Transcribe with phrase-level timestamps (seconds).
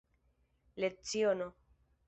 [0.81, 1.51] leciono